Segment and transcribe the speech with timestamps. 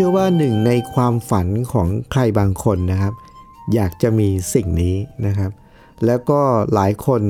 [0.00, 3.14] ชื่อว่าหนึ่งในความฝันของใครบางคนนะครับ
[3.74, 4.94] อยากจะมีสิ่งนี้
[5.26, 5.50] นะครับ
[6.06, 6.40] แล้วก็
[6.74, 7.22] หลายคน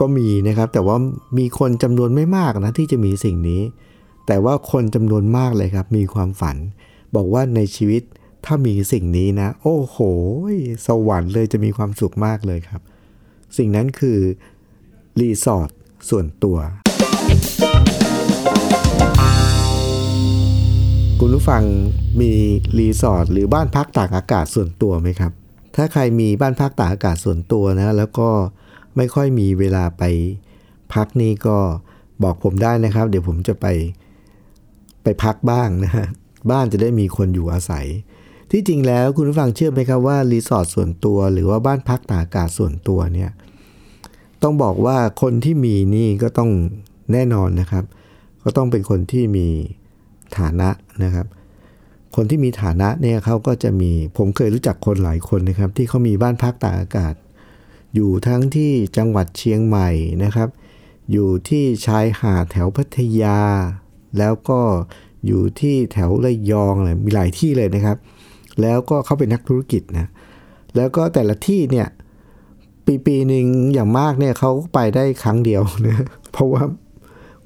[0.00, 0.96] ก็มีนะครับ แต่ว่า
[1.38, 3.62] มีคนจำนวนไม่มากนะที่จะมีสิ่งนี้
[4.26, 6.56] แต่ว่าคนจำนวนมากเลยครับ มีความฝัน
[7.16, 8.02] บอกว่าในชีวิต
[8.44, 9.98] ถ้ามีสิ่งนี้นะ โอ้โห
[10.86, 12.82] สวรรค์เลยจะมีความสุขมากเลยครับ
[13.56, 14.18] สิ่งนั้นคือ
[15.20, 15.70] รีสอร์ท
[16.08, 16.58] ส่วนตัว
[21.20, 21.62] คุณผู้ฟัง
[22.20, 22.32] มี
[22.78, 25.32] รีสอร์ทหรือบ้านพักตากอากาศส่วนตัวไหมครับ
[25.76, 28.28] ถ้าใครมีบ้านพักตากอากาศส่วนตัวนะ แล้วก็
[28.96, 30.02] ไม่ค่อยมีเวลาไป
[30.94, 31.58] พักนี่ก็
[32.22, 33.66] บอกผมได้นะครับ เดี๋ยวผมจะไป
[35.02, 36.06] ไปพักบ้างนะฮะ
[36.50, 37.86] บ้านจะได้มีคนอยู่อาศัย
[38.50, 43.30] ที่จริงแล้วคุณผู้ฟังเชื่อไหมครับว่ารีสอร์ทส่วนตัว หรือว่าบ้านพักตากอากาศส่วนตัวเนี่ย
[44.42, 46.50] ต้องบอกว่าคนที่มีนี่ก็ต้อง
[47.12, 47.84] แน่นอนนะครับ
[48.44, 49.46] ก็ต้องเป็นคนที่มี
[50.38, 50.68] ฐานะ
[51.04, 51.26] นะครับ
[52.16, 57.14] คนที่มีฐานะเนี่ยเขาก็จะมีผมเคยรู้จักคนหลายคนนะครับ ที่เขามีบ้านพักตากอากาศ
[57.94, 59.88] อยู่ทั้งที่จังหวัดเชียงใหม่
[60.24, 60.48] นะครับ
[61.12, 63.38] อยู่ที่ชายหาดแถวพัทยา
[64.18, 64.60] แล้วก็
[65.26, 67.96] อยู่ที่แถวระยองอะไรมีหลายที่เลยนะครับ
[68.62, 70.08] แล้วก็เขาเป็นนักธุรกิจนะ
[70.76, 71.88] แล้วก็แต่ละที่เนี่ย
[72.86, 76.62] ปีปีหนึ่งอย่างมากเนี่ยเขาไปได้ครั้งเดียวนะเพราะว่า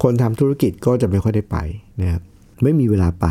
[0.03, 1.57] คนทำธุรกิจก็จะไม่ค่อยได้ไป
[2.01, 2.21] นะครับ
[2.63, 3.27] ไม่มีเวลาไป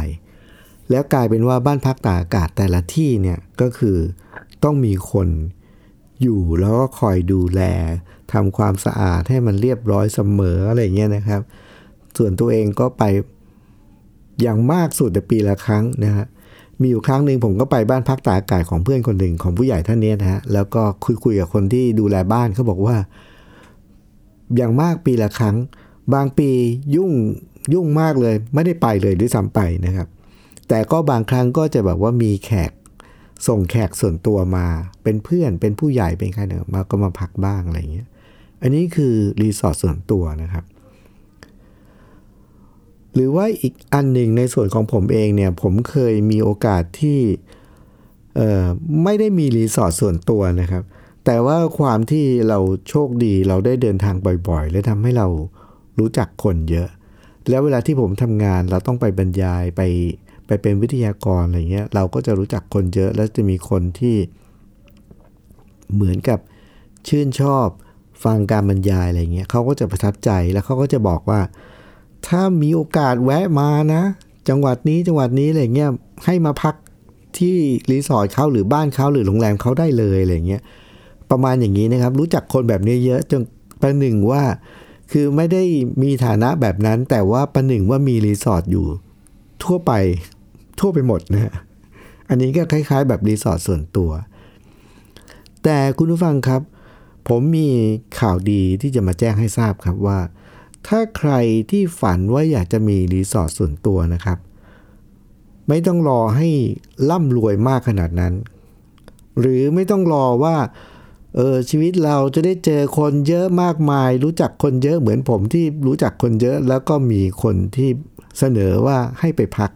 [0.92, 3.97] แล้วกลายเป็นว่าบ้านพักตากอากาศแต่ละที่เนี่ยก็คือ
[4.64, 5.29] ต้องมีคน
[6.23, 7.61] อยู่แล้วก็คอยดูแล
[8.33, 11.41] ทำความสะอาดให้มันเรียบร้อยเสมออะไรเงี้ยนะครับ
[12.17, 13.02] ส่วนตัวเองก็ไป
[14.42, 16.27] อย่างมากสุดแต่ปีละครั้งนะฮะ
[16.81, 22.97] มีอยู่ครั้งหนึ่งผมก็ไปบ้านพักตากอากาศของเพื่อนคนหนึ่งของผู้ใหญ่ท่านนี้นะฮะแล้วก็คุยคุยกับคนที่ดูแลบ้านเขาบอกว่า
[24.57, 25.57] อย่างมากปีละครั้ง
[26.14, 26.51] บางปี
[26.97, 27.13] ยุ่ง
[27.75, 30.08] ยุ่งมากเลย ไม่ได้ไปเลยด้วยซ้ำไปนะครับ
[30.68, 32.73] แต่ก็บางครั้งก็จะแบบว่ามีแขก
[33.48, 34.67] ส่งแขกส่วนตัวมา
[35.02, 38.08] เป็นเพื่อนเป็นผู้ใหญ่เป็นใครเนี่ยมาก็มาพักบ้างอะไรเงี้ย
[38.62, 40.64] อันนี้คือรีสอร์ทส่วนตัวนะครับ
[43.14, 47.20] หรือว่าอีกอันหนึ่งในส่วนของผมเองเนี่ย ผมเคยมีโอกาสที่
[49.05, 50.83] ไม่ได้มีรีสอร์ทส่วนตัวนะครับ
[51.24, 52.58] แต่ว่าความที่เรา
[52.89, 54.14] โชคดีเราได้เดินทาง
[54.48, 55.27] บ่อยๆ และทำให้เรา
[55.98, 56.89] รู้จักคนเยอะ
[57.48, 59.83] แล้วเวลาที่ผมทำงานเราต้องไปบรรยายไป
[60.52, 64.17] ไปเป็นวิทยากรอะไรเงี้ยเราก็จะรู้จักคนเยอะ แล้วจะมีคนที่
[65.95, 66.39] เหมือนกับ
[67.08, 67.67] ชื่นชอบ
[68.24, 71.40] ฟังการบรรยายอะไรเงี้ยเขาก็จะประทับใจแล้วเขาก็จะบอกว่า
[72.27, 74.02] ถ้ามีโอกาสแวะมานะ
[74.48, 75.90] จังหวัดนี้จังหวัดนี้อะไรเงี้ย
[76.24, 76.74] ให้มาพัก
[77.39, 77.57] ที่
[77.90, 80.63] รีสอร์ทเขาหรือบ้านเขาหรือโรงแรมเขาได้เลยอะไรเงี้ย
[81.30, 83.40] ประมาณอย่างนี้นะครับ รู้จักคนแบบนี้เยอะจน
[83.80, 84.42] ประหนึ่งว่า
[85.13, 85.63] คือไม่ได้
[86.02, 88.86] มีฐานะแบบนั้น แต่ว่าประหนึ่งว่ามีรีสอร์ทอยู่
[89.64, 89.92] ทั่วไป
[90.83, 91.53] ทั่วไปหมดนะฮะ
[92.29, 94.11] อันนี้ก็คล้ายๆ แบบรีสอร์ทส่วนตัว
[95.65, 96.63] แต่คุณผู้ฟังครับ
[97.29, 97.69] ผมมี
[98.20, 100.19] ข่าวดีที่จะมาแจ้งให้ทราบครับว่า
[100.87, 101.33] ถ้าใคร
[101.70, 104.39] ที่ฝันว่าอยากจะมีรีสอร์ทส่วนตัวนะครับ
[105.69, 106.48] ไม่ต้องรอให้
[107.11, 108.35] ร่ำรวยมากขนาดนั้น
[109.41, 110.57] หรือไม่ต้องรอว่า
[111.35, 117.91] เออชีวิตเราจะได้เจอคนเยอะมากมาย รู้จักคนเยอะเหมือนผมที่รู้จักคนเยอะ แล้วก็มีคนที่
[118.39, 119.70] เสนอว่าให้ไปพัก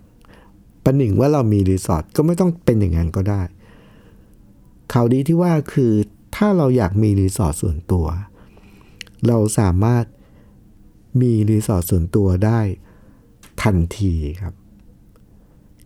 [0.87, 3.43] ประหนึ่งว่าเรามีรีสอร์ทก็ไม่ต้องเป็นอย่างนั้นก็ได้
[4.93, 5.93] ข่าวดีที่ว่าคือ
[6.37, 8.07] ถ้าเราอยากมีรีสอร์ทส่วนตัว
[9.27, 10.05] เราสามารถ
[11.21, 12.61] มีรีสอร์ทส่วนตัวได้
[13.63, 14.55] ทันทีครับ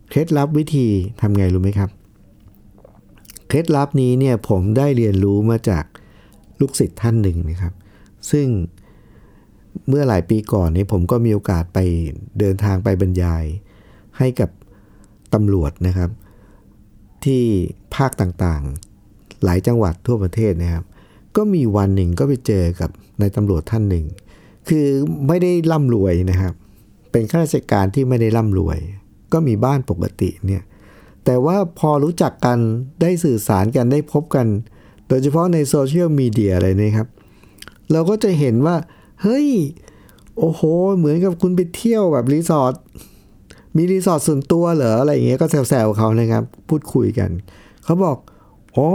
[0.09, 0.89] เคล็ดลับวิธี
[1.21, 1.91] ทำไงรู้ไหมครับ
[3.49, 5.85] เคล็ดลับนี้เนี่ยผมได้เรียนรู้มาจาก
[6.61, 7.75] ลูกศิษย์ท่านหนึ่งนะครับ
[8.31, 8.47] ซึ่ง
[9.89, 11.79] เมื่อหลายปีก่อนนี้ผมก็มีโอกาสไป
[12.39, 13.45] เดินทางไปบรรยาย
[14.19, 14.51] ให้กับ
[15.35, 16.11] ตำรวจนะครับ
[17.25, 17.43] ที่
[17.95, 20.85] ภาคต่างๆ หลายจังหวัดทั่วประเทศนะครับ
[21.37, 22.91] ก็มีวันหนึ่งก็ไปเจอกับ
[23.21, 24.05] นายตำรวจท่านหนึ่ง
[24.69, 24.87] คือ
[25.27, 26.55] ไม่ได้ร่ำรวยนะครับ
[27.13, 28.79] เป็นข้าราชการที่ไม่ได้ร่ำรวย
[29.33, 30.63] ก็มีบ้านปกติเนี่ย
[31.25, 32.59] แต่ว่าพอรู้จักกัน
[33.01, 34.47] ได้สื่อสารกันได้พบกัน
[35.09, 37.09] โดยเฉพาะในโซเชียลมีเดียอะไรนี่ครับ
[37.93, 38.77] เราก็จะเห็นว่า
[39.23, 39.49] เฮ้ย
[40.39, 40.63] โอ้โห
[40.99, 42.75] เหมือนกับคุณไปเที่ยวแบบรีสอร์ท
[43.77, 47.31] มีรีสอร์ทส่วนตัวเหรออะไรอย่างเงี้ยก็แซวๆเขานะครับ พูดคุยกัน
[47.85, 48.17] เขาบอก
[48.77, 48.89] อ๋อ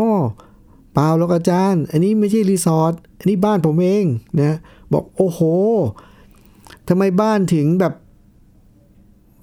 [0.93, 4.05] เปล่าแล้วอาจารย์ อันนี้ไม่ใช่รีสอร์ทอันนี้บ้านผมเอง
[4.41, 4.57] นะ
[4.93, 5.41] บอกโอ้โห
[6.87, 7.93] ทำไมบ้านถึงแบบ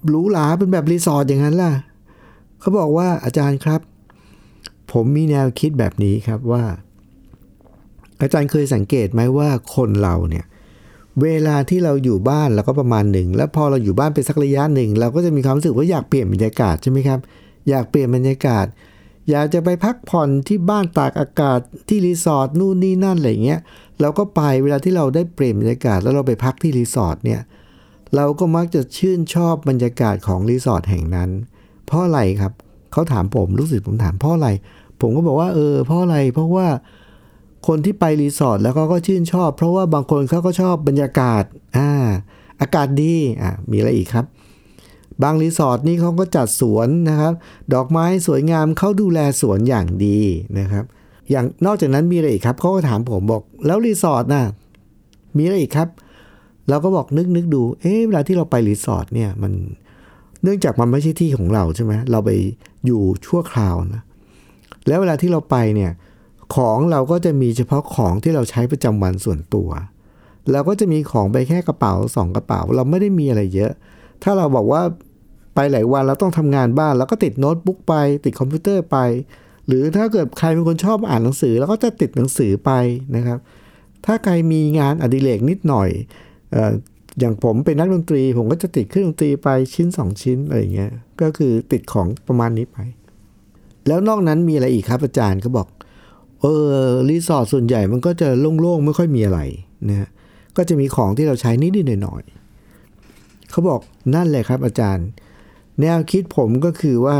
[0.07, 1.73] หรูหราเป็นแบบรีสอร์ทอย่างนั้นล่ะ
[2.59, 3.81] เขาบอกว่าอาจารย์ครับ
[4.91, 6.63] ผมมีแนวคิดแบบนี้ครับว่า
[8.21, 10.45] อาจารย์เคยสังเกตไหมว่าคนเราเนี่ย
[11.21, 17.19] เวลาที่เราอยู่บ้านเราก็ประมาณหนึ่ง แล้วพอเราอยู่บ้านไปสักระยะหนึ่ง เราก็จะมีความรู้สึกว่าอยากเปลี่ยนบรรยากาศใช่ไหมครับ
[17.69, 18.65] อยากเปลี่ยนบรรยากาศ
[19.29, 23.59] อยากจะไปพักผ่อนที่บ้านตากอากาศที่รีสอร์ทนู่นนี่นั่นอะไรเงี้ย
[24.01, 27.41] เราก็ไปเวลาที่เราได้เปลี่ยนบรรยากาศแล้วเราไปพักที่รีสอร์ทเนี่ย
[28.15, 31.29] เราก็มักจะชื่นชอบบรรยากาศของรีสอร์ทแห่งนั้น
[31.85, 32.53] เพราะอะไรครับ
[32.91, 34.49] เขาถามผมรู้สึกผมถามเพราะอะไร
[35.01, 36.67] ผมก็บอกว่าเออเพราะอะไร เพราะว่า
[37.67, 41.43] คนที่ไปรีสอร์ทแล้วก็ก็ชื่นชอบ เพราะว่าบางคนเขาก็ชอบบรรยากาศ
[41.77, 41.89] อ่า
[42.61, 44.25] อากาศดีอ่ามีอะไรอีกครับ
[45.23, 47.33] บางรีสอร์ทนี่เขาก็จัดสวนนะครับ
[47.73, 50.19] ดอกไม้สวยงามเขาดูแลสวนอย่างดี
[50.59, 50.85] นะครับ
[51.29, 54.45] อย่างนอกจากนั้นมีอะไรอีกครับเขาก็ถามผมบอก แล้วรีสอร์ทน่ะ
[55.37, 55.89] มีอะไรอีกครับ
[56.69, 59.53] เราก็บอกนึกนึกดู เอ๊ะเวลาที่เราไปรีสอร์ทเนี่ยมัน
[60.43, 62.29] เนื่องจากมันไม่ใช่ที่ของเราใช่ไหมเราไป
[62.85, 64.01] อยู่ชั่วคราวนะ
[64.87, 65.91] แล้วเวลาที่เราไปเนี่ย
[66.55, 69.69] ของเราก็จะมีเฉพาะของที่เราใช้ประจำวันส่วนตัว
[70.51, 73.71] เราก็จะมีของไปแค่กระเป๋าสองกระเป๋า เราไม่ได้มีอะไรเยอะ
[74.23, 74.81] ถ้าเราบอกว่า
[75.55, 77.93] ไปหลายวันเราต้องทำงานบ้านเราก็ติดโน้ตบุ๊กไป
[78.25, 78.97] ติดคอมพิวเตอร์ไป
[79.67, 82.71] หรือถ้าเกิดใครเป็นคนชอบอ่านหนังสือเราก็จะติดหนังสือไป
[83.15, 83.39] นะครับ
[84.05, 85.89] ถ้าใครมีงานอดิเรกนิดหน่อย
[86.55, 86.57] อ
[87.19, 90.91] อย่างผมเป็นนักดนตรี ผมก็จะติดเครื่องดนตรีไปชิ้น 2 ชิ้นอะไรอย่างเงี้ย
[91.21, 92.77] ก็คือติดของประมาณนี้ไป
[93.87, 95.67] แล้วนอกนั้นมีอะไรอีกครับอาจารย์เขาบอก
[96.43, 96.49] เอ
[96.87, 98.27] อรีสอร์ทส่วนใหญ่มันก็จะ
[98.61, 99.39] โล่งๆ ไม่ค่อยมีอะไร
[99.89, 100.09] นะฮะ
[100.57, 103.79] ก็จะมีของที่เราใช้นิดๆหน่อยๆเขาบอก
[104.15, 105.07] นั่นแหละครับอาจารย์
[105.81, 107.17] แนวคิดผมก็คือว่า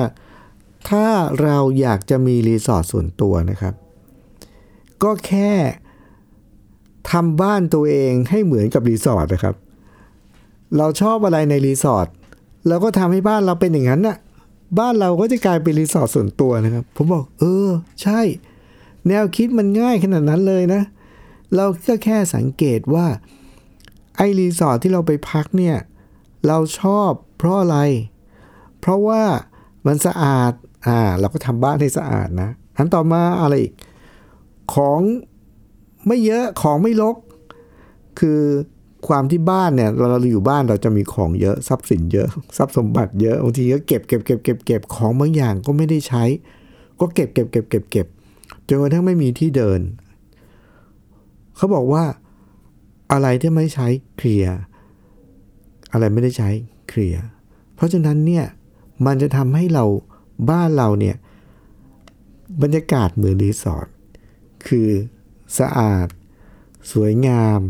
[0.89, 1.05] ถ้า
[1.41, 3.73] เราอยากจะมีรีสอร์ทส่วนตัวนะครับ
[5.03, 5.51] ก็แค่
[7.11, 9.55] ทำบ้านตัวเองให้เหมือนกับรีสอร์ทนะครับ
[10.77, 12.07] เราชอบอะไรในรีสอร์ท
[12.67, 14.17] เราก็ทำให้บ้านเราเป็นอย่างนั้นน่ะ
[14.79, 17.69] บ้านเราก็จะกลายเป็นรีสอร์ทส่วนตัวนะครับ ผมบอก เออ
[18.01, 18.19] ใช่
[19.07, 20.81] แนวคิดมันง่ายขนาดนั้นเลยนะ
[21.55, 23.07] เราก็แค่สังเกตว่า
[24.17, 25.77] ไอ้รีสอร์ทที่เราไปพักเนี่ย
[26.47, 27.77] เราชอบเพราะอะไร
[28.79, 29.23] เพราะว่า
[29.87, 30.51] มันสะอาด
[30.87, 33.73] อ่า เราก็ทำบ้านให้สะอาดนะ อันต่อมาอะไรอีก
[34.73, 34.99] ของ
[36.07, 37.17] ไม่เยอะของไม่ลก
[38.19, 38.41] คือ
[39.07, 42.27] ความที่บ้านเนี่ยเราเราอยู่บ้านเราจะมีของเยอะทรัพย์สินเยอะ
[42.57, 46.23] ทรัพย์สมบัติเยอะบางทีก็เก็บเก็บเก็บเก็บเก็บของบางอย่างก็ไม่ได้ใช้
[46.99, 48.07] ก็เก็บเก็บเก็บเก็บเก็บ
[48.67, 49.81] จนกระทั่งไม่มีที่เดิน
[51.55, 52.03] เขาบอกว่า
[53.11, 54.57] อะไรที่ไม่ใช้เคลียร์
[55.91, 56.49] อะไรไม่ได้ใช้
[56.89, 57.23] เคลียร์
[57.75, 58.45] เพราะฉะนั้นเนี่ย
[59.05, 59.85] มันจะทำให้เรา
[60.49, 61.15] บ้านเราเนี่ย
[62.61, 63.87] บรรยากาศเหมือนรีสอร์ท
[64.67, 64.89] คือ
[65.59, 66.07] สะอาด
[66.91, 67.61] สวยงาม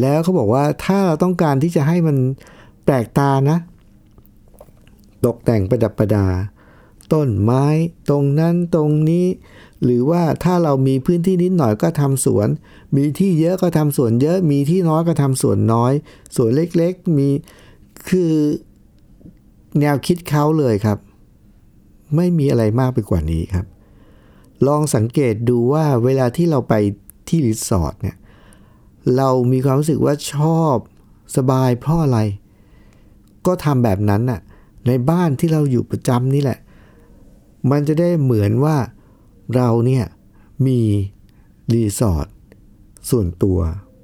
[0.00, 2.16] แล้วเขาบอกว่าถ้าเราต้องการที่จะให้มัน
[2.84, 3.58] แปลกตานะ
[5.24, 6.26] ตกแต่งประดับประดา
[7.12, 7.66] ต้นไม้
[8.08, 9.26] ตรงนั้นตรงนี้
[9.84, 12.48] หรือว่าถ้าเรามีพื้นที่นิดหน่อยก็ทำสวน
[12.96, 15.92] มีที่เยอะก็ทำสวนเยอะ มีที่น้อยก็ทำสวนน้อย
[16.36, 17.28] สวนเล็กๆ มี
[18.08, 18.32] คือ
[19.80, 20.98] แนวคิดเขาเลยครับ
[22.16, 23.66] ไม่มีอะไรมากไปกว่านี้ครับ
[24.66, 26.74] ลองสังเกตดูว่าเวลาที่เราไป
[27.28, 28.16] ที่รีสอร์ทเนี่ย
[29.16, 30.76] เรามีความรู้สึกว่าชอบ
[31.36, 32.18] สบายเพราะอะไร
[33.46, 34.40] ก็ทำแบบนั้นน่ะ
[34.86, 36.58] ในบ้านที่เราอยู่ประจำนี่แหละ
[37.70, 38.76] มันจะได้เหมือนว่า
[39.56, 40.04] เราเนี่ย
[40.66, 40.80] มี
[41.72, 42.26] รีสอร์ท
[43.10, 43.58] ส่วนตัว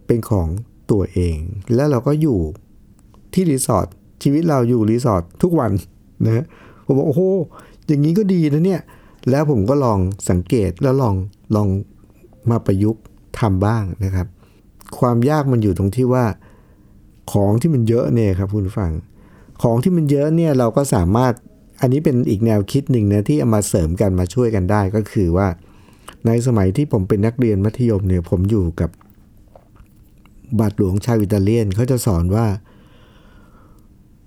[0.07, 0.49] เป็นของ
[0.91, 1.37] ตัวเอง
[1.75, 2.39] แล้วเราก็อยู่
[3.35, 3.87] ที่รีสอร์ท
[4.23, 5.71] ชีวิตเราอยู่รีสอร์ททุกวัน
[6.27, 6.45] นะ
[6.85, 7.23] ผมบอกโอ้โห
[7.87, 8.83] อย่างนี้ก็ดีนะเนี่ย
[9.31, 9.99] แล้วผมก็ลอง
[10.31, 11.15] สังเกตแล้วลอง
[11.57, 11.69] ลอง
[12.51, 13.03] มาประยุกต์
[13.39, 14.27] ทำบ้างนะครับ
[14.99, 16.25] ความยากมันอยู่ตรงที่ว่า
[17.33, 18.93] ของที่มันเยอะเนี่ยครับคุณฟัง
[19.63, 21.33] ของที่มันเยอะเนี่ยเราก็สามารถ
[21.81, 25.49] อันนี้เป็นอีกแนวคิดหนึ่งนะที่เอามาเสริมกันมาช่วยกันได้ก็คือว่า
[26.27, 28.91] ในสมัยที่ผมเป็นนักเรียนมัธยมเนี่ยผมอยู่กับ
[30.59, 32.47] บาทหลวงชาวอิตาเลียนเขาจะสอนว่า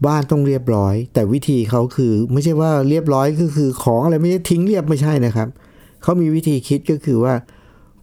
[0.06, 5.48] บ้านต้องเรียบร้อย แต่วิธีเขาคือไม่ใช่ว่าเรียบร้อยก็คือของอะไรไม่ใช่ทิ้งเรียบไม่ใช่นะครับ
[6.02, 7.34] เขามีวิธีคิดก็คือว่า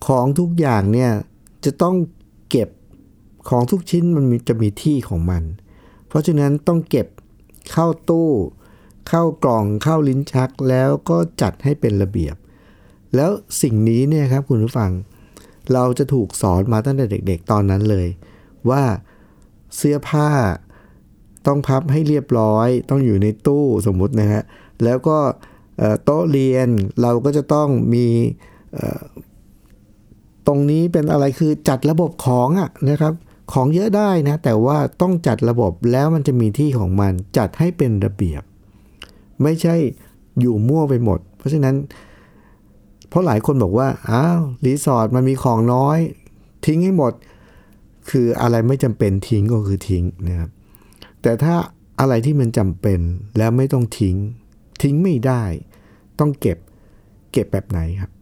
[0.06, 1.10] ของทุกอย่างเนี่ย
[1.64, 1.94] จะต้อง
[2.50, 2.68] เก็บ
[3.48, 5.42] ของทุกชิ้นมันมจะมีที่ของมัน
[6.08, 7.06] เพราะฉะนั้นต้องเก็บ
[7.72, 8.28] เข้าตู้
[9.08, 12.36] เข้ากล่องเข้าลิ้นชักแล้วก็จัดให้เป็นระเบียบ
[13.14, 13.30] แล้ว
[13.62, 14.90] สิ่งนี้เนี่ยครับคุณผู้ฟัง
[15.72, 18.08] เราจะถูกสอนมาตั้งแต่เด็ก ๆ ตอนนั้นเลย
[18.70, 18.82] ว่า
[19.76, 20.28] เสื้อผ้า
[21.46, 24.42] ต้องพับให้เรียบร้อย ต้องอยู่ในตู้สมมุตินะฮะ
[24.84, 25.18] แล้วก็
[26.04, 26.68] โต๊ะเรียน
[27.02, 28.06] เราก็จะต้องมี
[30.46, 33.14] ตรงนี้เป็นอะไรคือจัดระบบของอะนะครับ
[33.52, 38.42] ของเยอะได้นะ แต่ว่าต้องจัดระบบแล้วมันจะมีที่ของมันจัดให้เป็นระเบียบ
[39.42, 39.76] ไม่ใช่
[40.40, 41.76] อยู่มั่วไปหมด เพราะฉะนั้น
[43.08, 45.98] เพราะหลายคนบอกว่า อ้าวรีสอร์ทมันมีของน้อย
[46.66, 47.12] ทิ้งให้หมด
[48.10, 50.50] คืออะไรไม่จำเป็นทิ้งก็คือทิ้งนะครับ
[51.22, 51.54] แต่ถ้า
[52.00, 53.00] อะไรที่มันจำเป็น
[53.38, 54.16] แล้วไม่ต้องทิ้ง
[54.82, 55.42] ทิ้งไม่ได้
[56.18, 56.58] ต้องเก็บ
[57.32, 58.12] เก็บแบบไหนครับ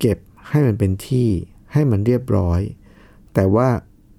[0.00, 1.28] เก็บให้มันเป็นที่
[1.72, 2.60] ให้มันเรียบร้อย
[3.34, 3.68] แต่ว่า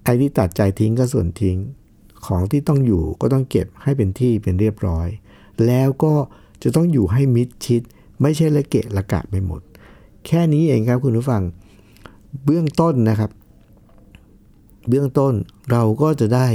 [0.04, 1.56] ไอ้ที่ตัดใจทิ้งก็ส่วนทิ้ง
[2.26, 5.08] ของที่ต้องอยู่ก็ต้องเก็บให้เป็นที่เป็นเรียบร้อย
[5.66, 6.14] แล้วก็
[6.62, 7.82] จะต้องอยู่ให้มิดชิด
[8.22, 9.60] ไม่ใช่ละเกะละกะไปหมด
[10.26, 11.42] แค่นี้เองครับคุณผู้ฟัง
[12.44, 13.30] เบื้องต้นนะครับ
[14.88, 15.34] เบื้องต้น
[15.70, 16.48] เราก็จะได้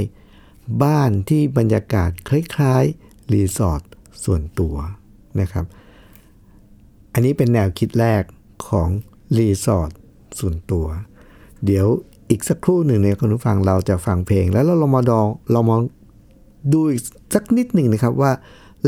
[0.84, 3.82] บ้านที่บรรยากาศคล้ายๆรีสอร์ท
[4.24, 4.74] ส่วนตัว
[5.40, 5.64] นะครับ
[7.12, 8.22] อันนี้เป็นแนวคิดแรก
[8.68, 8.88] ของ
[9.38, 9.90] รีสอร์ท
[10.38, 10.86] ส่วนตัว
[11.66, 11.86] เดี๋ยว
[12.30, 15.76] อีกสักครู่หนึ่งเนี่ยคุณผู้ฟังเราจะฟังเพลง แล้วเราลองมาดองเรามา
[16.72, 17.02] ดูอีก
[17.34, 18.32] สักนิดหนึ่งนะครับว่า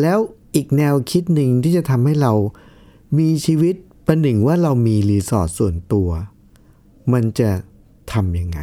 [0.01, 0.19] แล้ว
[0.55, 2.33] อีกแนวคิดหนึ่งที่จะทำให้เรา
[3.19, 3.75] มีชีวิต
[4.07, 6.09] ประหนึ่งว่าเรามีรีสอร์ทส่วนตัว
[7.13, 7.51] มันจะ
[8.13, 8.61] ทำยังไง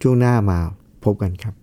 [0.00, 0.58] ช่วงหน้ามา
[1.04, 1.54] พบกันครับ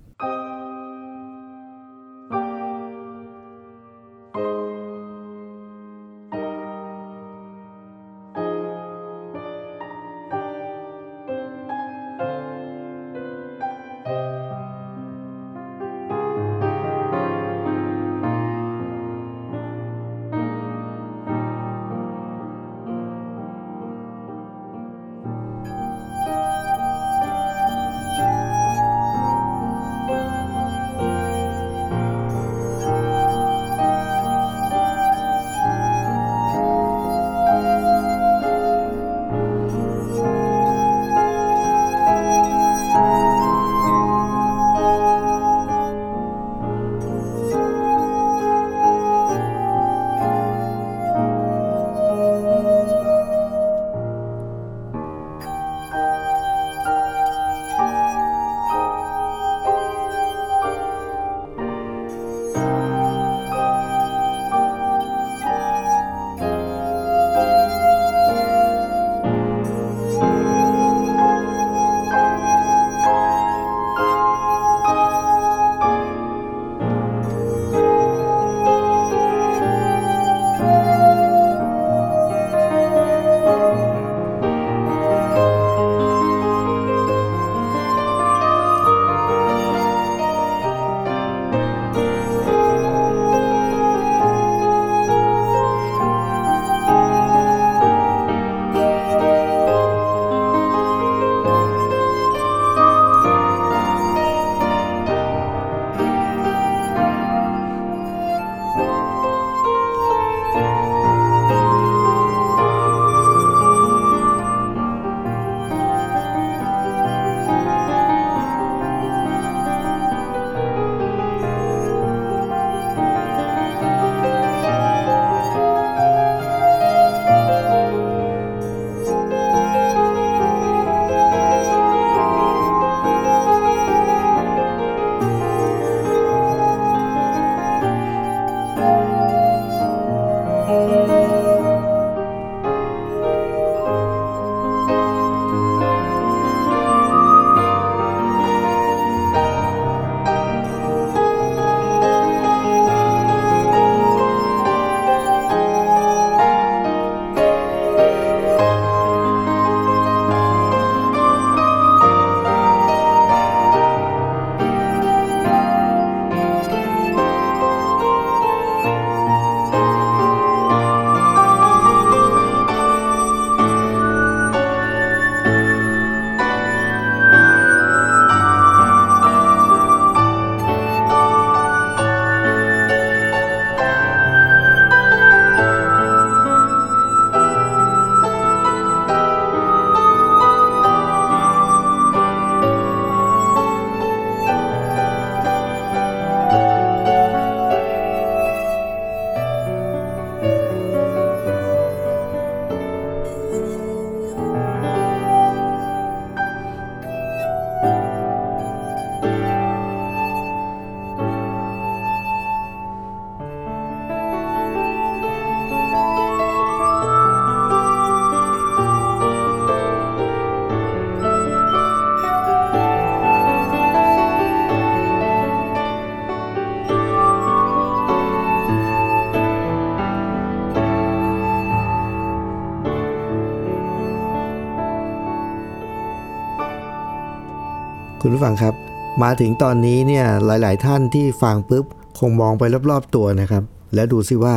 [238.36, 238.76] ผู้ฟังครับ
[239.24, 241.86] มาถึงตอนนี้เนี่ยหลาย ๆ ท่านที่ฟังปุ๊บ
[242.20, 243.64] คงมองไปรอบ ๆ ตัวนะครับ
[243.96, 244.56] แล้วดูซิว่า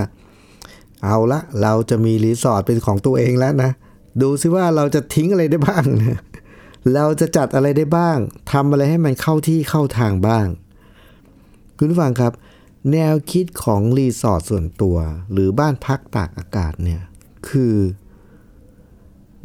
[1.04, 3.70] เอาละเราจะมีรีสอร์ทเป็นของตัวเองแล้วนะ
[4.22, 6.18] ดูซิว่าเราจะทิ้งอะไรได้บ้างนะ
[6.94, 8.18] เราจะจัดอะไรได้บ้าง
[8.52, 10.46] ทำอะไรให้มันเข้าที่เข้าทางบ้าง
[11.78, 12.32] คุณผู้ฟังครับ
[12.92, 14.96] แนวคิดของรีสอร์ทส่วนตัว
[15.32, 17.02] หรือบ้านพักตากอากาศเนี่ย
[17.48, 17.74] คือ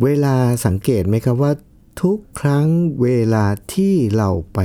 [0.04, 0.36] เวลา
[0.66, 1.52] สังเกตไหมครับว่า
[2.02, 2.68] ทุกครั้ง
[3.02, 4.60] เวลาที่เราไป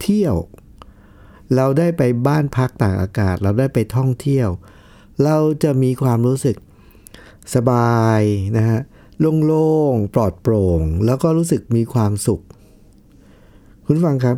[0.00, 0.36] เที่ยว
[1.56, 4.48] เราได้ไปบ้านพักตากอากาศ เราได้ไปท่องเที่ยว
[5.24, 6.56] เราจะมีความรู้สึก
[7.54, 8.20] สบาย
[8.56, 8.80] นะฮะ
[9.46, 12.42] โล่งๆปลอดโปร่ง แล้วก็รู้สึกมีความสุข
[13.84, 14.36] คุณฟังครับ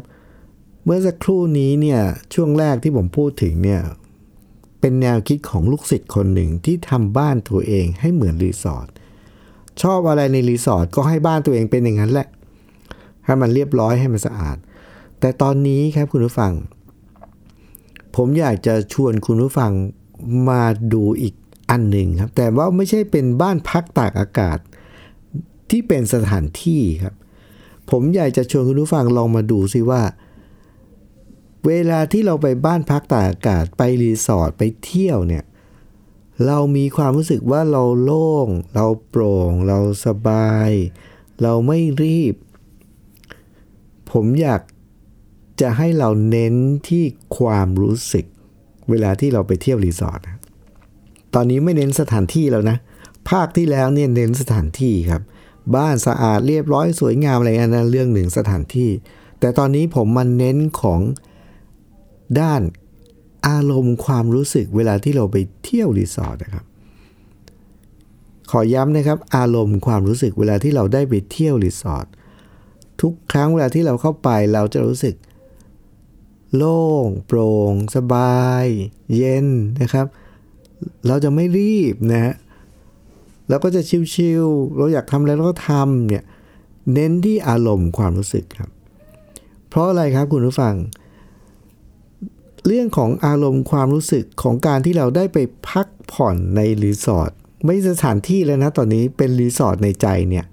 [0.85, 2.01] เมื่อสักครู่นี้เนี่ย
[2.35, 3.83] ช่วงแรกที่ผมพูดถึงเนี่ย
[4.81, 8.89] เป็นแนวคิดของลูกศิษย์คนหนึ่งที่ทำบ้านตัวเองให้เหมือนรีสอร์ท
[9.83, 12.29] ชอบอะไรในรีสอร์ทก็ให้บ้านตัวเองเป็นอย่างนั้นแหละ
[13.25, 14.57] ให้มันเรียบร้อยให้มันสะอาด
[15.21, 16.53] แต่ตอนนี้ครับคุณผู้ฟัง
[18.17, 19.73] ผมอยากจะชวนคุณผู้ฟัง
[20.49, 20.63] มา
[20.93, 21.35] ดูอีก
[21.71, 24.59] อันหนึ่งครับ แต่ว่าไม่ใช่เป็นบ้านพักตากอากาศ
[25.71, 27.15] ที่เป็นสถานที่ครับ
[27.91, 30.03] ผมอยากจะชวนคุณผู้ฟังลองมาดูซิว่า
[31.67, 35.45] เวลาที่เราไปบ้านพักตากอากาศไปรีสอร์ทไปเที่ยวเนี่ย
[36.47, 40.71] เรามีความรู้สึกว่าเราโล่ง เราโปร่ง เราสบาย
[41.43, 42.35] เราไม่รีบ
[44.11, 44.63] ผมอยาก
[45.61, 46.55] จะให้เราเน้น
[46.89, 47.05] ที่
[47.39, 48.25] ความรู้สึก
[48.91, 50.39] เวลาที่เราไปเที่ยวรีสอร์ทนะ
[51.35, 52.77] ตอนนี้ไม่เน้นสถานที่แล้วนะ
[53.31, 55.23] ภาคที่แล้วเนี่ยเน้นสถานที่ครับ
[55.77, 58.91] บ้านสะอาดเรียบร้อยสวยงามอะไรอันนั้นเรื่องหนึ่งสถานที่
[59.41, 61.01] แต่ตอนนี้ผมมันเน้นของ
[62.41, 62.63] ด้าน
[63.49, 66.65] อารมณ์ความรู้สึกเวลาที่เราไปเที่ยวรีสอร์ทนะครับ
[68.51, 72.07] ขอย้ำนะครับ อารมณ์ความรู้สึกเวลาที่เราได้ไปเที่ยวรีสอร์ท
[73.01, 75.15] ทุกครั้งเวลาที่เราเข้าไปเราจะรู้สึก
[76.57, 78.67] โล่ง โปร่ง สบาย
[79.15, 79.47] เย็น
[79.81, 80.07] นะครับ
[81.07, 82.35] เราจะไม่รีบนะฮะ
[83.49, 83.83] เราก็จะ
[84.15, 86.25] ชิลๆเราอยากทำอะไรเราก็ทำเนี่ย
[86.93, 88.71] เน้นที่อารมณ์ความรู้สึกครับ
[89.69, 97.31] เพราะอะไรครับคุณผู้ฟังเรื่องของอารมณ์ความรู้สึกของการที่เราได้ไปพักผ่อนในรีสอร์ท
[97.65, 100.47] ไม่สถานที่แล้วนะตอนนี้เป็นรีสอร์ทในใจเนี่ย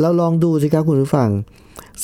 [0.00, 1.30] เราลองดูสิครับคุณผู้ฟัง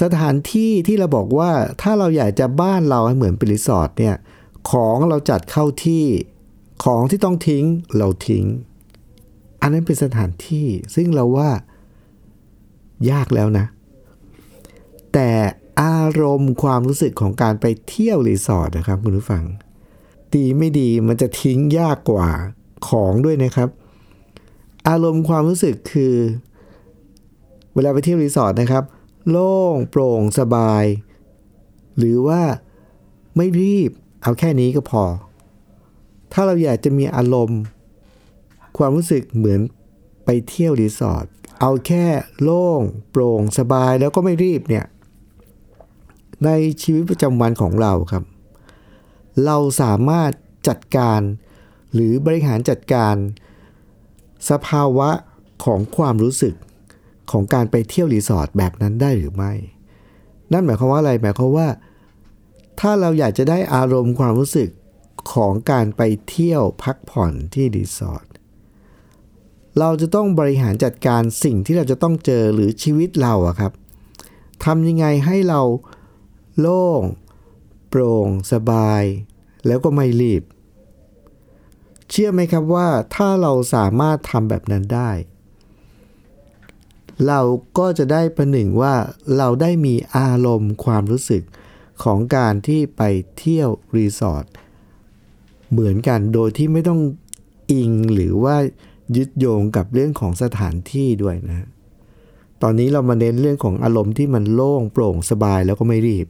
[0.02, 1.50] สถานที่ที่เราบอกว่า
[1.82, 4.16] ถ้าเราอยากจะบ้านเราให้เหมือนเป็นรีสอร์ทเนี่ย
[4.70, 6.04] ของเราจัดเข้าที่
[6.85, 7.64] ของที่ต้องทิ้ง
[7.96, 8.44] เราทิ้ง
[9.61, 11.50] อันนั้นเป็นสถานที่ซึ่งเราว่า
[13.11, 13.66] ยากแล้วนะ
[15.12, 15.28] แต่
[15.80, 19.44] อารมณ์ความรู้สึกของการไปเที่ยวรีสอร์ทนะครับคุณผู้ฟัง
[20.35, 22.28] ดีไม่ดีมันจะทิ้งยากกว่า
[22.88, 23.68] ของด้วยนะครับ
[24.88, 26.14] อารมณ์ความรู้สึกคือ
[27.74, 28.85] เวลาไปเที่ยวรีสอร์ทนะครับ
[29.30, 30.85] โล่งโปร่งสบาย
[31.98, 32.42] หรือว่า
[33.37, 33.90] ไม่รีบ
[34.22, 35.04] เอาแค่นี้ก็พอ
[36.32, 37.61] ถ้าเราอยากจะมีอารมณ์
[38.78, 39.61] ความรู้สึกเหมือน
[40.24, 41.26] ไปเที่ยวรีสอร์ท
[41.61, 42.06] เอาแค่
[42.42, 42.80] โล่ง
[43.11, 44.85] โปร่งสบายแล้วก็ไม่รีบเนี่ย
[46.44, 46.50] ใน
[46.83, 48.24] ชีวิตประจำวันของเราครับ
[49.44, 50.31] เราสามารถ
[50.68, 51.20] จัดการ
[51.94, 53.14] หรือบริหารจัดการ
[54.50, 55.11] สภาวะ
[55.64, 56.55] ของความรู้สึก
[57.31, 59.52] ของการไปเที่ยวรีสอร์ทแบบนั้นได้หรือไม่
[60.52, 61.68] นั่นหมายความว่าอะไร หมายความว่า
[62.81, 64.68] ถ้าเราอยากจะได้อารมณ์ความรู้สึก
[65.33, 68.26] ของการไปเที่ยวพักผ่อนที่รีสอร์ท
[69.78, 73.72] เราจะต้องบริหารจัดการสิ่งที่เราจะต้องเจอหรือชีวิตเราอะครับ
[74.64, 75.61] ทำยังไงให้เรา
[76.58, 77.02] โล่ง
[77.88, 79.02] โปร่ง สบาย
[79.66, 80.42] แล้วก็ไม่รีบ
[82.10, 85.10] เชื่อไหมครับว่าถ้าเราสามารถทำแบบนั้นได้
[87.26, 87.40] เรา
[87.78, 88.94] ก็จะได้ประหนึ่งว่า
[89.36, 91.42] เราได้มีอารมณ์ความรู้สึก
[92.02, 93.02] ของการที่ไป
[93.38, 94.44] เที่ยวรีสอร์ท
[95.70, 97.00] เหมือนกันโดยที่ไม่ต้อง
[97.72, 98.56] อิงหรือว่า
[99.16, 101.68] ยึดโยงกับเรื่องของสถานที่ด้วยนะ
[102.62, 106.26] ตอนนี้เรามาเน้นเรื่องของอารมณ์ที่มันโล่งโปร่งสบายแล้วก็ไม่รีบ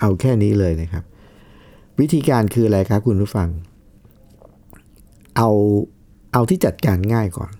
[0.00, 1.04] เอาแค่นี้เลยนะครับ
[2.00, 3.48] วิธีการคืออะไรครับคุณผู้ฟัง
[5.36, 5.50] เอา
[6.32, 7.52] เอาที่จัดการง่ายก่อน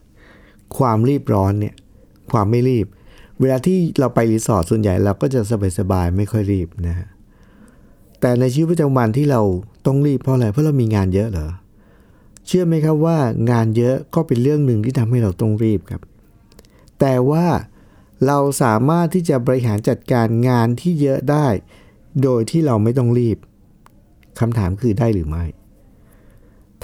[0.78, 1.74] ความรีบร้อนเนี่ย
[2.32, 2.86] ความไม่รีบ
[3.40, 5.40] เวลาที่เราไปรีสอร์ทส่วนใหญ่เราก็จะ
[5.78, 7.08] สบายๆไม่ค่อยรีบนะฮะ
[8.20, 9.40] แต่ในชีวิตประจำวันที่เรา
[9.86, 11.48] ต้องรีบเพราะอะไรเพราะเรามีงานเยอะเหรอ
[12.46, 13.18] เชื่อไหมครับว่า
[13.50, 16.02] งานเยอะก็เป็นเรื่องหนึ่งที่ทำให้เราต้องรีบครับ
[17.00, 17.46] แต่ว่า
[18.26, 21.46] เราสามารถที่จะบริหารจัดการงานที่เยอะได้
[22.22, 23.38] โดยที่เราไม่ต้องรีบ
[24.40, 25.44] คำถามคือได้หรือไม่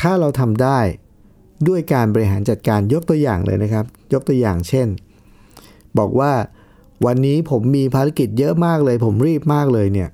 [0.00, 0.78] ถ้าเราทำได้
[1.68, 4.88] ด้วยการบริหารจัดการยกตัวอย่างเลยนะครับ ยกตัวอย่างเช่น
[5.98, 6.32] บอกว่า
[7.06, 10.08] วันนี้ผมมีภารกิจเยอะมากเลย ผมรีบมากเลยเนี่ย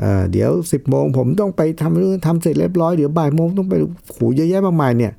[0.00, 3.74] เเดี๋ยว 10โมงผมต้องไปทำเรื่องทำเสร็จเรียบร้อยเดี๋ยวบ่ายโมงต้องไป
[4.14, 5.12] ขูเยอะแยะมากมายเนี่ย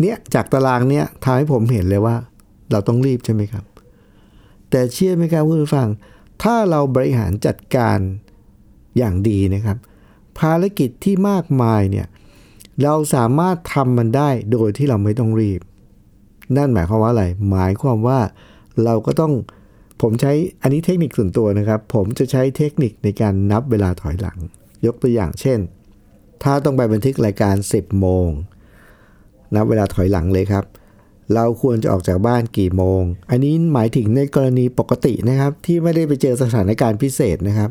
[0.00, 2.16] เนี่ยจากตารางเนี่ยทำให้ผมเห็นเลยว่า
[2.70, 3.64] เราต้องรีบใช่ไหมครับ
[4.70, 5.88] แต่เชื่อไหมครับคุณผู้ฟัง
[6.42, 7.98] ถ้าเราบริหารจัดการ
[8.96, 9.76] อย่างดีนะครับ
[10.38, 12.06] ภารกิจที่มากมายเนี่ย
[12.82, 15.60] เราสามารถทำมันได้โดยที่เราไม่ต้องรีบ
[16.56, 18.18] นั่นหมายความว่าอะไร หมายความว่า
[18.84, 19.32] เราก็ต้อง
[20.02, 20.32] ผมใช้
[20.62, 24.38] อันนี้เทคนิคส่วนตัวนะครับ ผมจะใช้เทคนิคในการนับเวลาถอยหลัง
[24.86, 25.58] ยกตัวอย่างเช่น
[26.42, 28.28] ถ้าต้องไปบันทึกรายการ 10 โมง
[29.54, 30.64] นับเวลาถอยหลังเลยครับ
[31.34, 37.70] เราควรจะออกจากบ้านกี่โมง อันนี้หมายถึงในกรณีปกตินะครับ ที่ไม่ได้ไปเจอสถานการณ์พิเศษนะครับ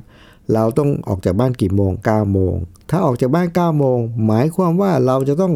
[0.53, 2.55] เราต้องออกจากบ้านกี่โมง9โมง
[2.89, 5.53] ถ้าออกจากบ้าน9โมงหมายความว่าเราจะต้อง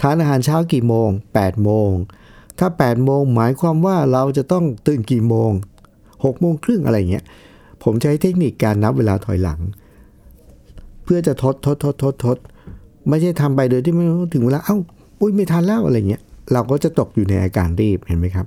[0.00, 1.90] ทานอาหารเช้ากี่โมง8โมง
[2.58, 5.50] ถ้า8โมงหมายความว่าเราจะต้องตื่นกี่โมง
[5.94, 7.24] 6โมงครึ่งอะไรเงี้ย
[7.82, 9.60] ผมใช้เทคนิคการนับเวลาถอยหลัง
[11.04, 12.36] เพื่อจะทดทดทดทดทด
[13.08, 14.76] ไม่ใช่ทำไปโดยที่ไม่ถึงเวลาเอ้า
[15.20, 18.46] อุ้ยไม่ทันแล้วอะไรเงี้ย เราก็จะตกอยู่ในอาการรีบเห็นไหมครับ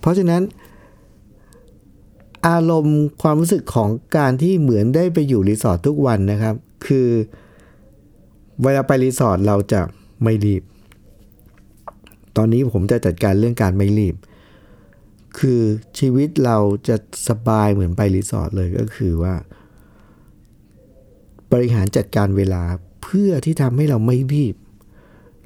[0.00, 0.42] เพราะฉะนั้น
[2.46, 6.54] อารมณ์ความรู้สึกของการที่เหมือนได้ไปอยู่รีสอร์ททุกวันนะครับ
[6.86, 7.08] คือ
[8.62, 9.80] เวลาไปรีสอร์ทเราจะ
[10.22, 10.62] ไม่รีบ
[12.36, 14.14] ตอนนี้ผมจะจัดการเรื่องการไม่รีบ
[15.38, 15.60] คือ
[15.98, 16.96] ชีวิตเราจะ
[17.28, 19.34] สบายเหมือนไปรีสอร์ทเลยก็คือว่า
[21.52, 22.62] บริหารจัดการเวลา
[23.02, 24.54] เพื่อที่ทำให้เราไม่รีบ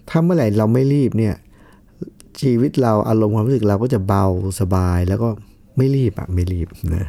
[0.08, 1.34] ถ้าเมื่อไหร่เราไม่รีบเนี่ย
[2.40, 4.24] ชีวิตเราอารมณ์ความรู้สึกเราก็จะเบา
[4.60, 5.30] สบายแล้วก็
[5.80, 7.06] ไม่รีบอะไม่รีบนะ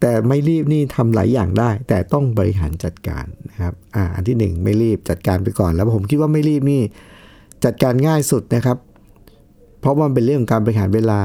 [0.00, 6.82] แต่ไม่รีบนี่ทำหลายอย่างได้ แต่ต้องบริหารจัดการนะครับอ่าอันที่หนึ่งไม่รีบจัดการไปก่อน แล้วผมคิดว่าไม่รีบนี่
[7.64, 8.76] จัดการง่ายสุดนะครับ
[9.80, 11.18] เพราะมันเป็นเรื่องการบริหารเวลา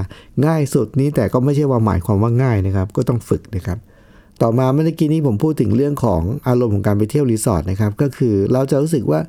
[0.46, 3.78] ง่ายสุดนี้แต่ก็ไม่ใช่ว่าหมายความว่าง่ายนะครับ ก็ต้องฝึกนะครับ
[4.42, 9.22] ต่อมาเมื่อกี้นี้ผมพูดถึงเรื่องของอารมณ์ของการไปเที่ยวรีสอร์ทนะครับ ก็คือเราจะรู้สึกว่า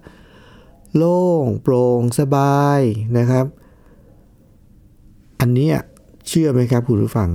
[0.96, 2.80] โล่งโปร่งสบาย
[3.18, 3.46] นะครับ
[5.40, 5.68] อันนี้
[6.28, 7.30] เชื่อไหมครับคุณผู้ฟัง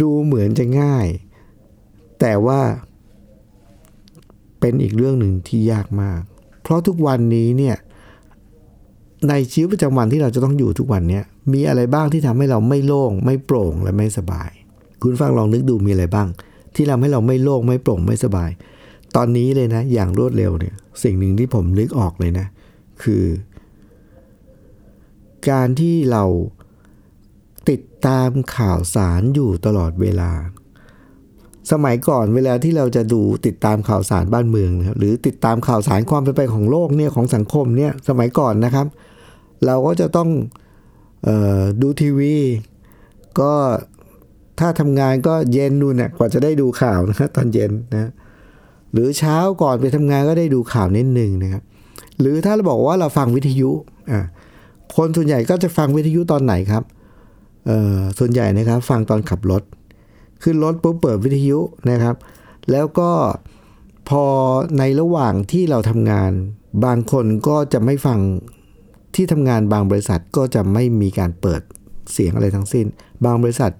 [0.00, 1.06] ดูเหมือนจะง่าย
[2.20, 2.60] แต่ว่า
[4.60, 6.20] เป็นอีกเรื่องหนึ่งที่ยากมาก
[6.62, 7.76] เพราะทุกวันนี้เนี่ย
[9.28, 11.20] ในชีวิตประจำวันที่เราจะต้องอยู่ทุกวันนี้
[11.52, 14.50] มีอะไรบ้างที่ทำให้เราไม่โล่ง ไม่โปร่งและไม่สบาย
[15.02, 16.28] คุณฟังลองนึกดูมีอะไรบ้าง
[16.74, 18.50] ที่ทำให้เราไม่โล่งไม่โปร่งไม่สบาย
[19.16, 22.46] ตอนนี้เลยนะ อย่างรวดเร็วเนี่ย สิ่งหนึ่งที่ผมนึกออกเลยนะ
[23.02, 23.24] คือ
[25.50, 26.24] การที่เรา
[27.70, 30.32] ติดตามข่าวสารอยู่ตลอดเวลา
[31.72, 38.86] สมัยก่อนเวลาที่เราจะดูติดตามข่าวสารบ้านเมืองนะครับหรือติดตามข่าวสารความเป็นไปของโลกเนี่ยของสังคมเนี่ยสมัยก่อนนะครับ
[39.66, 40.28] เราก็จะต้อง
[41.26, 41.28] อ
[41.60, 42.34] อดูทีวี
[43.40, 43.52] ก็
[44.60, 48.10] ถ้าทำงานก็เย็นนู่นเนี่ยกว่าจะได้ดูข่าวนะตอนเย็นนะ
[48.92, 51.62] หรือเช้าก่อนไปทำงานก็ได้ดูข่าวนิดหนึ่งนะครับ
[52.20, 53.70] หรือถ้าเราบอกว่าเราฟังวิทยุ
[54.10, 54.20] อ่า
[54.96, 56.82] คนส่วนใหญ่ก็จะฟังวิทยุตอนไหนครับ
[58.18, 59.62] ส่วนใหญ่นะครับ ฟังตอนขับรถ
[60.42, 61.58] ขึ้นรถปุ๊บเปิดวิทยุ
[61.90, 62.16] นะครับ
[62.70, 63.10] แล้วก็
[64.08, 64.24] พอ
[64.78, 66.30] ในระหว่างที่เราทำงาน
[66.84, 68.18] บางคนก็จะไม่ฟัง
[69.14, 71.62] ที่ทำงานบางบริษัทก็จะไม่มีการเปิด
[72.12, 72.86] เสียงอะไรทั้งสิ้น
[73.24, 73.72] บางบริษัท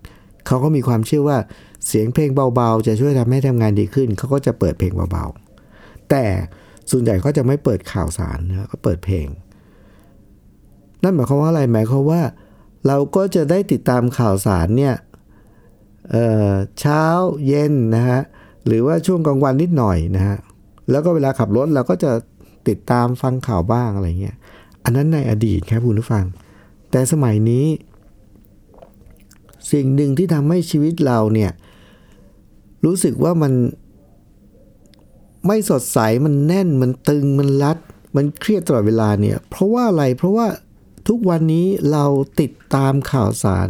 [0.46, 1.38] เขาก็มีความเชื่อว่า
[1.86, 6.24] เสียงเพลงเบาๆ จะช่วยทำให้ทำงานดีขึ้น เขาก็จะเปิดเพลงเบาๆ แต่
[6.90, 9.26] ส่วนใหญ่ก็จะไม่เปิดข่าวสารนะก็เปิดเพลง
[11.02, 12.20] นั่นหมายความว่าอะไรหมายความว่า
[12.86, 14.94] เราก็จะได้ติดตามข่าวสารเนี่ย
[16.10, 17.04] เเช้า
[17.46, 18.20] เย็นนะฮะ
[18.66, 20.36] หรือว่าช่วงกลางวันนิดหน่อยนะฮะ
[20.90, 22.10] แล้วก็เวลาขับรถเราก็จะ
[22.68, 24.36] ติดตามฟังข่าวบ้างอะไรเงี้ย
[24.84, 26.24] อันนั้นในอดีตครับคุณผู้ฟัง
[26.90, 27.66] แต่สมัยนี้
[29.72, 31.50] สิ่งหนึ่งที่ทำให้ชีวิตเราเนี่ย
[32.84, 33.52] รู้สึกว่ามัน
[35.46, 37.78] ไม่สดใสมันแน่นมันตึงมันรัด
[38.16, 40.46] มันเครียดตลอดเวลาเนี่ย เพราะว่าอะไรเพราะว่า
[41.08, 42.04] ทุกวันนี้เรา
[42.40, 43.68] ติดตามข่าวสาร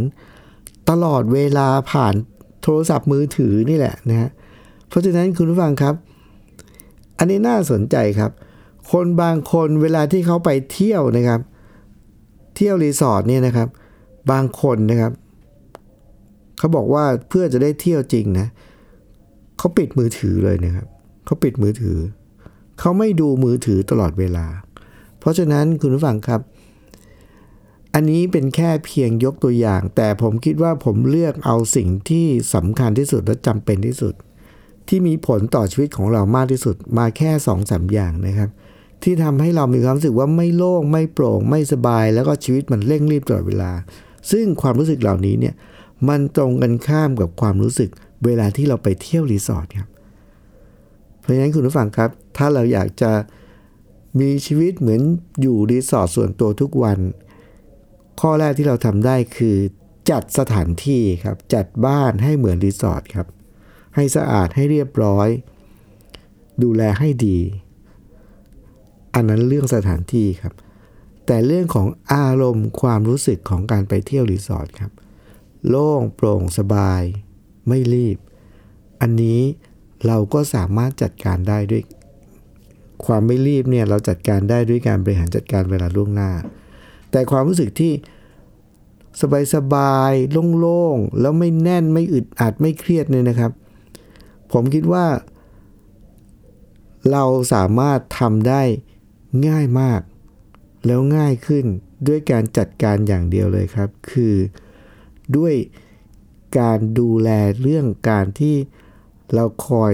[0.91, 2.15] ตลอดเวลาผ่าน
[2.63, 4.31] โทรศัพท์มือถือนี่แหละนะฮะ
[4.89, 5.95] เพราะฉะนั้นคุณผู้ฟังครับ
[7.19, 8.31] อันนี้น่าสนใจครับ
[8.93, 11.41] คนบางคนเวลาที่เขาไปเที่ยวนะครับ
[12.57, 13.69] เที่ยวรีสอร์ทเนี่ยนะครับ
[14.31, 15.13] บางคนนะครับ
[16.59, 18.47] เขาบอกว่าเพื่อจะได้เที่ยวจริงนะ
[19.59, 20.87] เขาปิดมือถือเลยนะครับ
[21.25, 21.99] เขาปิดมือถือ
[22.81, 24.47] เขาไม่ดูมือถือตลอดเวลา
[25.19, 26.41] เพราะฉะนั้นคุณผู้ฟังครับ
[27.95, 34.15] อันนี้เป็นแค่เพียงยกตัวอย่าง แต่ผมคิดว่าผมเลือกเอาสิ่งที่สำคัญที่สุดและจำเป็นที่สุด
[34.89, 38.51] ที่มีผลต่อชีวิตของเรามากที่สุดมาแค่สองสาอย่างนะครับ
[39.03, 43.73] ที่ทำให้เรามีความรู้สึกว่าไม่โล่งไม่โปร่งไม่สบาย แล้วก็ชีวิตมันเร่งรีบตลอดเวลา
[44.31, 45.55] ซึ่งความรู้สึกเหล่านี้เนี่ย
[46.09, 47.91] มันตรงกันข้ามกับความรู้สึก
[48.25, 49.89] เวลาที่เราไปเที่ยวรีสอร์ทครับ
[51.21, 53.13] เพราะฉะนั้นคุณผู้ฟังครับ ถ้าเราอยากจะ
[54.21, 55.01] มีชีวิตเหมือน
[55.41, 56.99] อยู่รีสอร์ทส่วนตัวทุกวัน
[58.23, 59.57] ข้อแรกที่เราทำได้คือ
[60.11, 63.27] จัดสถานที่ครับ จัดบ้านให้เหมือนรีสอร์ทครับ
[63.95, 65.29] ให้สะอาดให้เรียบร้อย
[66.63, 67.39] ดูแลให้ดี
[69.15, 70.55] อันนั้นเรื่องสถานที่ครับ
[71.27, 74.93] แต่เรื่องของอารมณ์ความรู้สึกของการไปเที่ยวรีสอร์ทครับ
[75.69, 77.03] โล่งโปร่งสบาย
[77.69, 78.19] ไม่รีบ
[79.01, 79.41] อันนี้
[80.07, 81.83] เราก็สามารถจัดการได้ด้วย
[83.07, 86.31] ความไม่รีบเนี่ยเราจัดการได้ด้วยการบริหารจัดการเวลาล่วงหน้า
[87.13, 87.93] แต่ความรู้สึกที่
[89.55, 93.53] สบายๆโล่งๆ แล้วไม่แน่นไม่อึดอัดไม่เครียดเนี่ยนะครับ
[94.53, 95.07] ผมคิดว่า
[97.11, 98.63] เราสามารถทำได้
[99.49, 100.01] ง่ายมาก
[100.87, 101.65] แล้วง่ายขึ้น
[102.09, 104.35] ด้วยการจัดการอย่างเดียวเลยครับ คือ
[105.37, 105.55] ด้วย
[106.59, 107.29] การดูแล
[107.61, 108.57] เรื่องการที่
[109.35, 109.93] เราคอย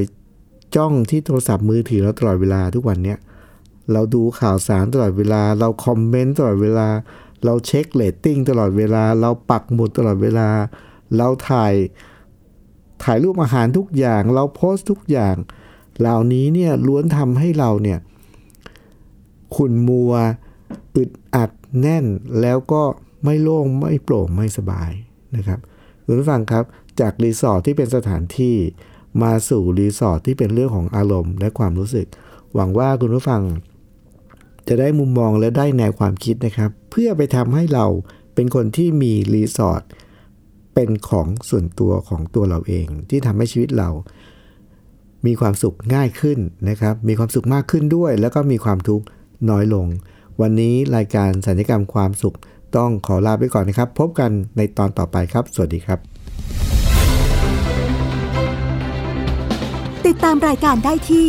[0.76, 3.18] จ้องที่โทรศัพท์มือถือเราตลอดเวลาทุกวันเนี้ย
[3.92, 6.88] เราดูข่าวสารตลอดเวลา เราคอมเมนต์ตลอดเวลา
[7.44, 10.48] เราเช็คเรตติ้งตลอดเวลา เราปักหมุดตลอดเวลา
[11.16, 11.74] เราถ่าย
[13.02, 15.36] ถ่ายรูปอาหารทุกอย่าง เราโพสต์ทุกอย่าง
[16.00, 17.98] เหล่านี้เนี่ยล้วนทำให้เราเนี่ย
[19.54, 20.12] ขุ่นมัว
[20.96, 22.04] อึดอัดแน่น
[22.40, 22.82] แล้วก็
[23.24, 24.90] ไม่โล่งไม่โปร่งไม่สบาย
[25.36, 25.60] นะครับ
[26.04, 26.64] คุณผู้ฟังครับ
[27.00, 28.56] จากรีสอร์ทที่เป็นสถานที่
[29.22, 32.06] มาสู่รีสอร์ทที่เป็นเรื่องของอารมณ์และความรู้สึก
[32.54, 33.42] หวังว่าคุณผู้ฟัง
[34.68, 37.86] จะได้มุมมองและได้แนวความคิดนะครับ เพื่อไปทำให้เรา
[38.34, 39.82] เป็นคนที่มีรีสอร์ท
[40.74, 43.90] เป็นของส่วนตัวของตัวเราเอง ที่ทำให้ชีวิตเรา
[45.26, 49.04] มีความสุขง่ายขึ้นนะครับ มีความสุขมากขึ้นด้วย แล้วก็มีความทุกข์
[49.50, 49.86] น้อยลง
[50.40, 52.36] วันนี้รายการสัญญกรรมความสุข
[52.76, 55.98] ต้องขอลาไปก่อนนะครับ พบกันในตอนต่อไปครับ สวัสดีครับ
[60.06, 61.28] ติดตามรายการได้ที่